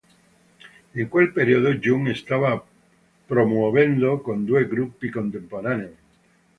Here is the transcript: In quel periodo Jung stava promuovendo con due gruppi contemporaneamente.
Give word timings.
In 1.01 1.07
quel 1.15 1.29
periodo 1.35 1.75
Jung 1.75 2.11
stava 2.15 2.59
promuovendo 3.27 4.19
con 4.21 4.45
due 4.45 4.65
gruppi 4.67 5.11
contemporaneamente. 5.11 5.99